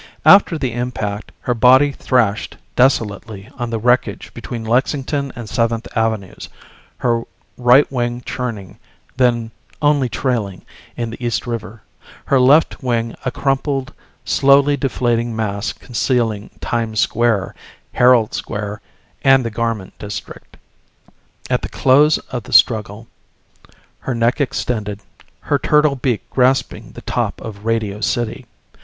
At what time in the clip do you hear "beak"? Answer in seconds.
25.95-26.27